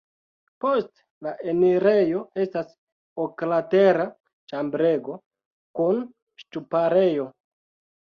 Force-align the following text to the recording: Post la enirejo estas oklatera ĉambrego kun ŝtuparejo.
Post 0.63 1.03
la 1.27 1.33
enirejo 1.53 2.23
estas 2.45 2.73
oklatera 3.27 4.09
ĉambrego 4.55 5.23
kun 5.83 6.05
ŝtuparejo. 6.45 7.33